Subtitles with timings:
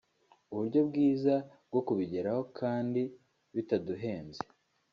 [0.51, 1.35] uburyo bwiza
[1.69, 3.01] bwo kubigeraho kandi
[3.55, 4.41] bitaduhenze